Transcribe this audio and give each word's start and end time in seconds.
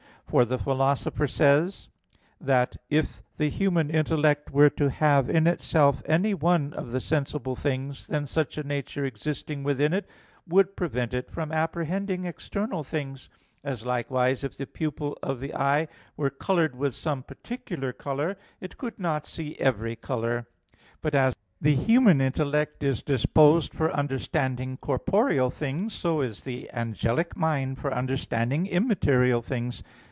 For 0.27 0.45
the 0.45 0.57
Philosopher 0.57 1.27
says 1.27 1.89
(De 2.41 2.53
Anima 2.53 2.59
iii, 2.59 2.61
text. 2.61 2.79
4), 2.79 2.79
that 2.79 2.81
if 2.97 3.21
the 3.35 3.49
human 3.49 3.89
intellect 3.89 4.49
were 4.49 4.69
to 4.69 4.89
have 4.89 5.29
in 5.29 5.45
itself 5.45 6.01
any 6.05 6.33
one 6.33 6.71
of 6.71 6.93
the 6.93 7.01
sensible 7.01 7.57
things, 7.57 8.07
then 8.07 8.25
such 8.25 8.57
a 8.57 8.63
nature 8.63 9.03
existing 9.03 9.63
within 9.63 9.91
it 9.91 10.09
would 10.47 10.77
prevent 10.77 11.13
it 11.13 11.29
from 11.29 11.51
apprehending 11.51 12.23
external 12.23 12.81
things; 12.81 13.27
as 13.61 13.85
likewise, 13.85 14.45
if 14.45 14.55
the 14.55 14.65
pupil 14.65 15.17
of 15.21 15.41
the 15.41 15.53
eye 15.53 15.89
were 16.15 16.29
colored 16.29 16.77
with 16.77 16.93
some 16.93 17.23
particular 17.23 17.91
color, 17.91 18.37
it 18.61 18.77
could 18.77 18.97
not 18.97 19.25
see 19.25 19.59
every 19.59 19.97
color. 19.97 20.47
But 21.01 21.13
as 21.13 21.35
the 21.59 21.75
human 21.75 22.21
intellect 22.21 22.85
is 22.85 23.03
disposed 23.03 23.73
for 23.73 23.91
understanding 23.91 24.77
corporeal 24.77 25.49
things, 25.49 25.93
so 25.93 26.21
is 26.21 26.45
the 26.45 26.71
angelic 26.71 27.35
mind 27.35 27.79
for 27.79 27.93
understanding 27.93 28.65
immaterial 28.67 29.41
things. 29.41 29.83